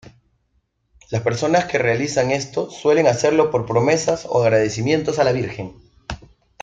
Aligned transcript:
Las 1.11 1.21
personas 1.21 1.65
que 1.65 1.77
realizan 1.77 2.31
esto, 2.31 2.71
suelen 2.71 3.05
hacerlo 3.05 3.51
por 3.51 3.67
promesas 3.67 4.25
o 4.27 4.41
agradecimientos 4.41 5.19
a 5.19 5.23
la 5.23 5.31
Virgen. 5.31 5.75